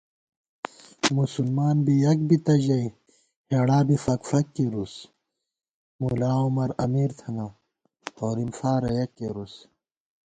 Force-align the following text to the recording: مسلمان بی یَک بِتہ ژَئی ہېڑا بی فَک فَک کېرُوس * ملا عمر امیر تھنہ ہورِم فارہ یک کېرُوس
مسلمان 1.17 1.75
بی 1.85 1.93
یَک 2.05 2.19
بِتہ 2.27 2.55
ژَئی 2.65 2.87
ہېڑا 3.49 3.79
بی 3.87 3.95
فَک 4.03 4.21
فَک 4.29 4.45
کېرُوس 4.55 4.93
* 5.47 5.99
ملا 5.99 6.31
عمر 6.45 6.69
امیر 6.85 7.09
تھنہ 7.19 7.45
ہورِم 8.17 8.49
فارہ 8.57 8.89
یک 8.97 9.11
کېرُوس 9.17 9.53